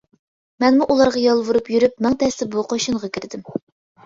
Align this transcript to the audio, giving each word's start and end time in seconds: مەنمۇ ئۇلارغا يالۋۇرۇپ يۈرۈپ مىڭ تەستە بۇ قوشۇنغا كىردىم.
مەنمۇ 0.63 0.87
ئۇلارغا 0.93 1.21
يالۋۇرۇپ 1.23 1.69
يۈرۈپ 1.75 2.01
مىڭ 2.07 2.17
تەستە 2.25 2.49
بۇ 2.57 2.65
قوشۇنغا 2.73 3.13
كىردىم. 3.19 3.47